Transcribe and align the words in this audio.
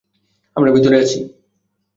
আমরা 0.55 0.69
ভিতরে 0.71 0.95
আছি? 0.99 1.19